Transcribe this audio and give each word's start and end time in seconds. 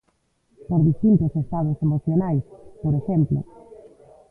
Por 0.67 0.79
distintos 0.89 1.31
estados 1.43 1.77
emocionais, 1.85 2.43
por 2.81 2.93
exemplo. 2.99 3.39